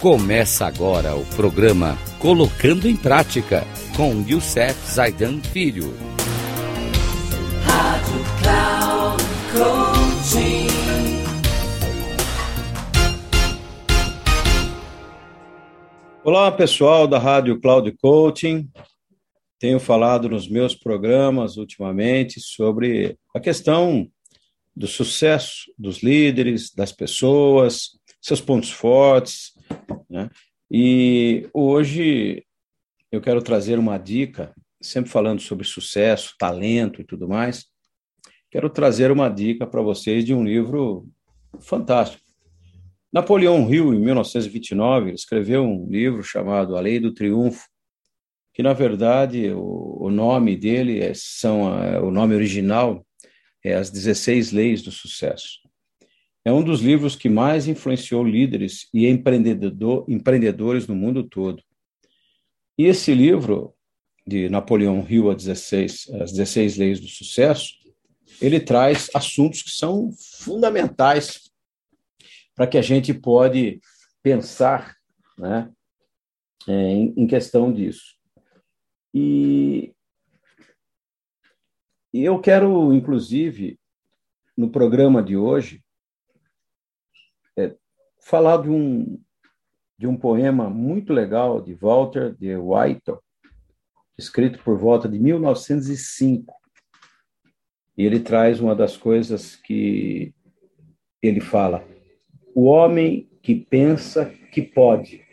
Começa 0.00 0.66
agora 0.66 1.16
o 1.16 1.24
programa 1.24 1.96
Colocando 2.18 2.86
em 2.86 2.94
Prática 2.94 3.64
com 3.96 4.22
Youssef 4.28 4.74
Zaidan 4.92 5.40
Filho. 5.40 5.94
Rádio 7.64 8.20
Cloud 8.42 9.24
Coaching. 9.54 10.66
Olá, 16.22 16.52
pessoal 16.52 17.06
da 17.08 17.18
Rádio 17.18 17.58
Cloud 17.58 17.90
Coaching. 17.92 18.68
Tenho 19.58 19.80
falado 19.80 20.28
nos 20.28 20.46
meus 20.46 20.74
programas 20.74 21.56
ultimamente 21.56 22.38
sobre 22.38 23.16
a 23.34 23.40
questão 23.40 24.06
do 24.76 24.86
sucesso 24.86 25.72
dos 25.78 26.02
líderes, 26.02 26.70
das 26.70 26.92
pessoas, 26.92 27.92
seus 28.20 28.42
pontos 28.42 28.70
fortes, 28.70 29.55
né? 30.16 30.30
E 30.70 31.48
hoje 31.52 32.42
eu 33.12 33.20
quero 33.20 33.42
trazer 33.42 33.78
uma 33.78 33.98
dica, 33.98 34.54
sempre 34.80 35.10
falando 35.10 35.40
sobre 35.40 35.66
sucesso, 35.66 36.34
talento 36.38 37.00
e 37.00 37.04
tudo 37.04 37.28
mais. 37.28 37.66
Quero 38.50 38.70
trazer 38.70 39.10
uma 39.10 39.28
dica 39.28 39.66
para 39.66 39.82
vocês 39.82 40.24
de 40.24 40.32
um 40.32 40.42
livro 40.42 41.06
fantástico. 41.60 42.24
Napoleão 43.12 43.72
Hill, 43.72 43.94
em 43.94 44.00
1929, 44.00 45.12
escreveu 45.12 45.62
um 45.62 45.86
livro 45.88 46.22
chamado 46.22 46.76
A 46.76 46.80
Lei 46.80 46.98
do 46.98 47.12
Triunfo, 47.12 47.66
que 48.52 48.62
na 48.62 48.72
verdade 48.72 49.50
o, 49.50 49.98
o 50.06 50.10
nome 50.10 50.56
dele 50.56 51.00
é, 51.00 51.12
são 51.14 51.82
é, 51.82 52.00
o 52.00 52.10
nome 52.10 52.34
original 52.34 53.06
é 53.62 53.74
As 53.74 53.90
16 53.90 54.52
Leis 54.52 54.82
do 54.82 54.90
Sucesso. 54.90 55.65
É 56.46 56.52
um 56.52 56.62
dos 56.62 56.80
livros 56.80 57.16
que 57.16 57.28
mais 57.28 57.66
influenciou 57.66 58.22
líderes 58.22 58.88
e 58.94 59.08
empreendedor, 59.08 60.04
empreendedores 60.06 60.86
no 60.86 60.94
mundo 60.94 61.24
todo. 61.24 61.60
E 62.78 62.84
esse 62.84 63.12
livro, 63.12 63.74
de 64.24 64.48
Napoleão 64.48 65.04
Hill, 65.10 65.28
As 65.28 65.42
16, 65.42 66.08
As 66.20 66.30
16 66.30 66.76
Leis 66.76 67.00
do 67.00 67.08
Sucesso, 67.08 67.74
ele 68.40 68.60
traz 68.60 69.10
assuntos 69.12 69.60
que 69.60 69.72
são 69.72 70.12
fundamentais 70.40 71.50
para 72.54 72.68
que 72.68 72.78
a 72.78 72.82
gente 72.82 73.12
pode 73.12 73.80
pensar 74.22 74.94
né, 75.36 75.68
é, 76.68 76.72
em, 76.72 77.12
em 77.16 77.26
questão 77.26 77.72
disso. 77.72 78.14
E, 79.12 79.92
e 82.14 82.24
eu 82.24 82.38
quero, 82.40 82.94
inclusive, 82.94 83.80
no 84.56 84.70
programa 84.70 85.20
de 85.20 85.36
hoje, 85.36 85.84
falar 88.26 88.60
de 88.60 88.68
um, 88.68 89.22
de 89.96 90.06
um 90.08 90.16
poema 90.16 90.68
muito 90.68 91.12
legal 91.12 91.60
de 91.60 91.74
Walter 91.74 92.34
de 92.34 92.56
White, 92.56 93.14
escrito 94.18 94.58
por 94.64 94.76
volta 94.76 95.08
de 95.08 95.16
1905. 95.16 96.52
E 97.96 98.04
ele 98.04 98.18
traz 98.18 98.60
uma 98.60 98.74
das 98.74 98.96
coisas 98.96 99.54
que 99.54 100.34
ele 101.22 101.40
fala: 101.40 101.86
o 102.52 102.64
homem 102.64 103.30
que 103.40 103.54
pensa 103.54 104.26
que 104.52 104.60
pode. 104.60 105.24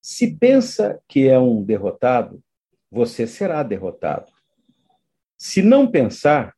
Se 0.00 0.36
pensa 0.36 1.02
que 1.08 1.26
é 1.26 1.38
um 1.38 1.64
derrotado, 1.64 2.40
você 2.88 3.26
será 3.26 3.64
derrotado. 3.64 4.30
Se 5.36 5.62
não 5.62 5.90
pensar, 5.90 6.54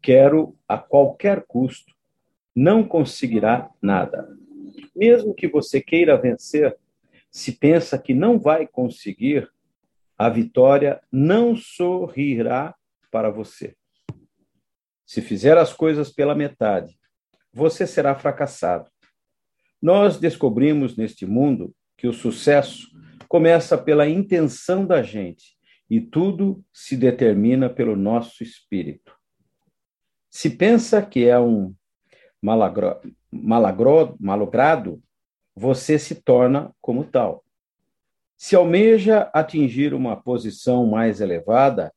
quero 0.00 0.56
a 0.66 0.78
qualquer 0.78 1.44
custo 1.46 1.93
não 2.54 2.86
conseguirá 2.86 3.70
nada. 3.82 4.28
Mesmo 4.94 5.34
que 5.34 5.48
você 5.48 5.80
queira 5.80 6.16
vencer, 6.16 6.76
se 7.30 7.52
pensa 7.52 7.98
que 7.98 8.14
não 8.14 8.38
vai 8.38 8.66
conseguir, 8.66 9.50
a 10.16 10.28
vitória 10.28 11.00
não 11.10 11.56
sorrirá 11.56 12.74
para 13.10 13.30
você. 13.30 13.76
Se 15.04 15.20
fizer 15.20 15.58
as 15.58 15.72
coisas 15.72 16.10
pela 16.10 16.34
metade, 16.34 16.96
você 17.52 17.86
será 17.86 18.14
fracassado. 18.14 18.90
Nós 19.82 20.18
descobrimos 20.18 20.96
neste 20.96 21.26
mundo 21.26 21.74
que 21.96 22.06
o 22.06 22.12
sucesso 22.12 22.88
começa 23.28 23.76
pela 23.76 24.08
intenção 24.08 24.86
da 24.86 25.02
gente 25.02 25.56
e 25.90 26.00
tudo 26.00 26.64
se 26.72 26.96
determina 26.96 27.68
pelo 27.68 27.96
nosso 27.96 28.42
espírito. 28.42 29.14
Se 30.30 30.50
pensa 30.50 31.02
que 31.02 31.26
é 31.26 31.38
um 31.38 31.74
malagro, 32.44 33.00
malagro, 33.32 34.16
malogrado, 34.20 35.02
você 35.56 35.98
se 35.98 36.16
torna 36.16 36.70
como 36.78 37.02
tal. 37.02 37.42
Se 38.36 38.54
almeja 38.54 39.30
atingir 39.32 39.94
uma 39.94 40.14
posição 40.14 40.86
mais 40.86 41.22
elevada, 41.22 41.90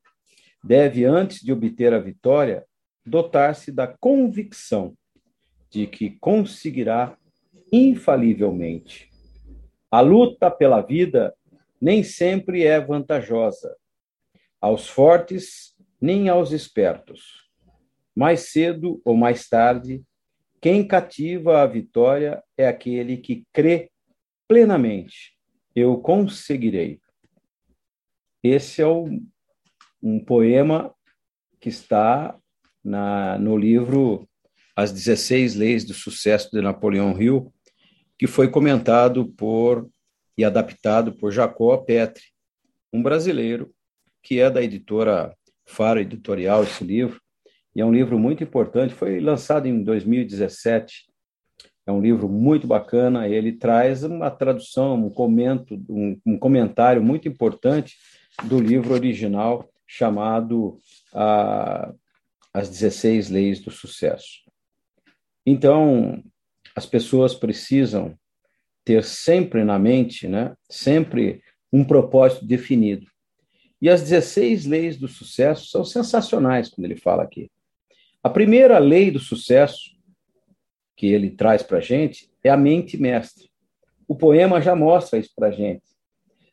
deve, 0.63 1.03
antes 1.03 1.41
de 1.41 1.51
obter 1.51 1.93
a 1.93 1.99
vitória, 1.99 2.65
dotar-se 3.05 3.73
da 3.73 3.87
convicção 3.87 4.95
de 5.69 5.85
que 5.85 6.11
conseguirá 6.11 7.17
infalivelmente. 7.69 9.09
A 9.91 9.99
luta 9.99 10.49
pela 10.49 10.79
vida 10.81 11.35
nem 11.81 12.03
sempre 12.03 12.63
é 12.63 12.79
vantajosa 12.79 13.75
aos 14.61 14.87
fortes 14.87 15.75
nem 15.99 16.29
aos 16.29 16.53
espertos. 16.53 17.49
Mais 18.15 18.51
cedo 18.51 19.01
ou 19.03 19.15
mais 19.15 19.49
tarde, 19.49 20.03
quem 20.61 20.87
cativa 20.87 21.61
a 21.61 21.65
vitória 21.65 22.43
é 22.57 22.67
aquele 22.67 23.17
que 23.17 23.45
crê 23.53 23.89
plenamente. 24.47 25.37
Eu 25.75 25.97
conseguirei. 25.97 26.99
Esse 28.43 28.81
é 28.81 28.87
um 28.87 30.19
poema 30.23 30.93
que 31.59 31.69
está 31.69 32.37
na, 32.83 33.37
no 33.37 33.57
livro 33.57 34.27
As 34.75 34.91
16 34.91 35.55
Leis 35.55 35.83
do 35.83 35.93
Sucesso 35.93 36.49
de 36.51 36.61
Napoleão 36.61 37.19
Hill, 37.19 37.53
que 38.17 38.27
foi 38.27 38.49
comentado 38.49 39.27
por 39.33 39.89
e 40.37 40.45
adaptado 40.45 41.13
por 41.13 41.31
Jacó 41.31 41.77
Petri, 41.77 42.23
um 42.93 43.01
brasileiro 43.01 43.73
que 44.21 44.39
é 44.39 44.49
da 44.49 44.61
editora 44.61 45.35
Faro 45.65 45.99
Editorial, 45.99 46.63
esse 46.63 46.83
livro, 46.83 47.19
e 47.77 47.81
é 47.81 47.85
um 47.85 47.93
livro 47.93 48.17
muito 48.17 48.43
importante, 48.43 48.95
foi 48.95 49.19
lançado 49.19 49.67
em 49.67 49.83
2017. 49.83 51.05
É 51.85 51.91
um 51.91 52.01
livro 52.01 52.27
muito 52.27 52.65
bacana, 52.65 53.29
ele 53.29 53.51
traz 53.51 54.03
uma 54.03 54.31
tradução, 54.31 54.95
um, 54.95 55.11
comento, 55.11 55.75
um, 55.87 56.19
um 56.25 56.39
comentário 56.39 57.03
muito 57.03 57.27
importante 57.27 57.95
do 58.45 58.59
livro 58.59 58.95
original 58.95 59.69
chamado 59.85 60.79
ah, 61.13 61.93
As 62.51 62.67
16 62.67 63.29
Leis 63.29 63.59
do 63.59 63.69
Sucesso. 63.69 64.41
Então, 65.45 66.23
as 66.75 66.87
pessoas 66.87 67.35
precisam 67.35 68.17
ter 68.83 69.03
sempre 69.03 69.63
na 69.63 69.77
mente, 69.77 70.27
né, 70.27 70.55
sempre 70.67 71.43
um 71.71 71.85
propósito 71.85 72.43
definido. 72.43 73.05
E 73.79 73.87
as 73.87 74.01
16 74.01 74.65
leis 74.65 74.97
do 74.97 75.07
sucesso 75.07 75.67
são 75.67 75.85
sensacionais 75.85 76.69
quando 76.69 76.85
ele 76.85 76.95
fala 76.95 77.21
aqui. 77.21 77.51
A 78.23 78.29
primeira 78.29 78.77
lei 78.79 79.11
do 79.11 79.19
sucesso 79.19 79.95
que 80.95 81.07
ele 81.07 81.29
traz 81.29 81.61
para 81.61 81.77
a 81.77 81.81
gente 81.81 82.31
é 82.43 82.49
a 82.49 82.57
mente 82.57 82.97
mestre. 82.97 83.49
O 84.07 84.15
poema 84.15 84.61
já 84.61 84.75
mostra 84.75 85.19
isso 85.19 85.31
para 85.35 85.47
a 85.47 85.51
gente. 85.51 85.83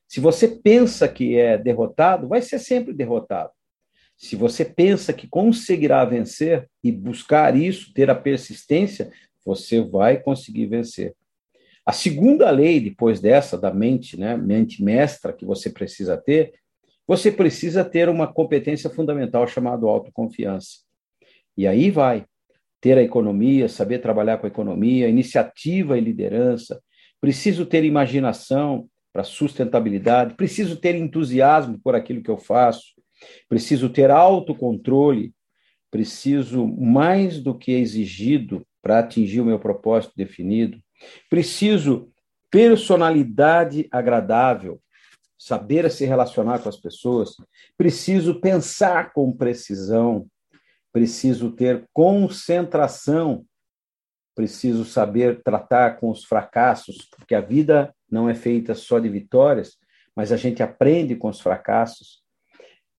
Se 0.06 0.20
você 0.20 0.46
pensa 0.46 1.08
que 1.08 1.36
é 1.36 1.56
derrotado, 1.56 2.28
vai 2.28 2.42
ser 2.42 2.58
sempre 2.58 2.92
derrotado. 2.92 3.50
Se 4.16 4.36
você 4.36 4.64
pensa 4.64 5.12
que 5.12 5.26
conseguirá 5.26 6.04
vencer 6.04 6.68
e 6.82 6.92
buscar 6.92 7.56
isso, 7.56 7.92
ter 7.92 8.10
a 8.10 8.14
persistência, 8.14 9.10
você 9.44 9.80
vai 9.80 10.20
conseguir 10.20 10.66
vencer. 10.66 11.14
A 11.84 11.92
segunda 11.92 12.50
lei, 12.50 12.80
depois 12.80 13.20
dessa, 13.20 13.58
da 13.58 13.72
mente, 13.72 14.18
né, 14.18 14.36
mente 14.36 14.82
mestra 14.82 15.32
que 15.32 15.44
você 15.44 15.68
precisa 15.68 16.16
ter, 16.16 16.54
você 17.06 17.30
precisa 17.30 17.84
ter 17.84 18.08
uma 18.08 18.32
competência 18.32 18.88
fundamental 18.88 19.46
chamada 19.46 19.84
autoconfiança. 19.86 20.78
E 21.56 21.66
aí 21.66 21.90
vai. 21.90 22.24
Ter 22.80 22.98
a 22.98 23.02
economia, 23.02 23.68
saber 23.68 24.00
trabalhar 24.00 24.38
com 24.38 24.46
a 24.46 24.50
economia, 24.50 25.08
iniciativa 25.08 25.96
e 25.96 26.00
liderança. 26.00 26.82
Preciso 27.20 27.64
ter 27.64 27.84
imaginação 27.84 28.88
para 29.14 29.22
sustentabilidade, 29.22 30.34
preciso 30.34 30.76
ter 30.76 30.96
entusiasmo 30.96 31.78
por 31.78 31.94
aquilo 31.94 32.20
que 32.20 32.30
eu 32.30 32.36
faço, 32.36 32.82
preciso 33.48 33.88
ter 33.88 34.10
autocontrole, 34.10 35.32
preciso 35.88 36.66
mais 36.66 37.40
do 37.40 37.56
que 37.56 37.70
exigido 37.70 38.66
para 38.82 38.98
atingir 38.98 39.40
o 39.40 39.44
meu 39.44 39.60
propósito 39.60 40.12
definido, 40.16 40.78
preciso 41.30 42.10
personalidade 42.50 43.86
agradável, 43.90 44.80
saber 45.38 45.88
se 45.92 46.04
relacionar 46.04 46.58
com 46.58 46.68
as 46.68 46.76
pessoas, 46.76 47.36
preciso 47.78 48.40
pensar 48.40 49.12
com 49.12 49.32
precisão, 49.32 50.26
preciso 50.94 51.50
ter 51.50 51.84
concentração 51.92 53.44
preciso 54.34 54.84
saber 54.84 55.42
tratar 55.42 55.98
com 55.98 56.10
os 56.10 56.24
fracassos, 56.24 57.08
porque 57.16 57.34
a 57.34 57.40
vida 57.40 57.94
não 58.10 58.28
é 58.28 58.34
feita 58.34 58.74
só 58.74 58.98
de 58.98 59.08
vitórias, 59.08 59.76
mas 60.14 60.32
a 60.32 60.36
gente 60.36 60.62
aprende 60.62 61.14
com 61.14 61.28
os 61.28 61.40
fracassos. 61.40 62.22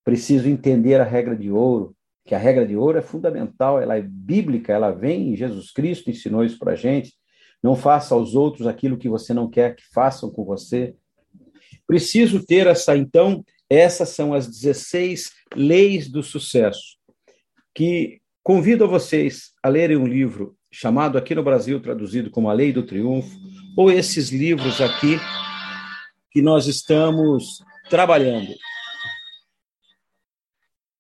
Preciso 0.04 0.48
entender 0.48 1.00
a 1.00 1.04
regra 1.04 1.36
de 1.36 1.52
ouro, 1.52 1.96
que 2.26 2.34
a 2.34 2.38
regra 2.38 2.66
de 2.66 2.76
ouro 2.76 2.98
é 2.98 3.02
fundamental, 3.02 3.82
ela 3.82 3.98
é 3.98 4.02
bíblica, 4.02 4.74
ela 4.74 4.92
vem, 4.92 5.36
Jesus 5.36 5.72
Cristo 5.72 6.10
ensinou 6.10 6.44
isso 6.44 6.58
para 6.58 6.74
a 6.74 6.76
gente. 6.76 7.14
Não 7.62 7.76
faça 7.76 8.16
aos 8.16 8.36
outros 8.36 8.68
aquilo 8.68 8.98
que 8.98 9.10
você 9.10 9.34
não 9.34 9.50
quer 9.50 9.76
que 9.76 9.84
façam 9.94 10.30
com 10.30 10.44
você. 10.44 10.96
Preciso 11.86 12.44
ter 12.46 12.68
essa, 12.68 12.96
então, 12.96 13.44
essas 13.70 14.10
são 14.10 14.34
as 14.34 14.48
16 14.48 15.32
leis 15.56 16.10
do 16.10 16.24
sucesso, 16.24 16.98
que 17.76 18.22
convido 18.42 18.86
a 18.86 18.88
vocês 18.88 19.52
a 19.62 19.68
lerem 19.68 19.98
um 19.98 20.08
livro 20.08 20.58
chamado 20.72 21.18
aqui 21.18 21.36
no 21.36 21.44
Brasil, 21.44 21.80
traduzido 21.82 22.32
como 22.32 22.50
A 22.50 22.54
Lei 22.54 22.72
do 22.72 22.84
Triunfo, 22.84 23.38
ou 23.78 23.92
esses 23.92 24.30
livros 24.30 24.80
aqui 24.80 25.20
que 26.32 26.42
nós 26.42 26.68
estamos 26.68 27.60
trabalhando. 27.90 28.54